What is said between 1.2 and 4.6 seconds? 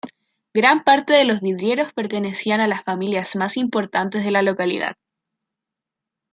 los vidrieros pertenecían a las familias más importantes de la